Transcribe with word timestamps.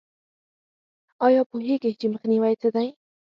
ایا 1.25 1.41
پوهیږئ 1.51 1.91
چې 1.99 2.05
مخنیوی 2.13 2.53
څه 2.61 2.69
دی؟ 2.75 2.87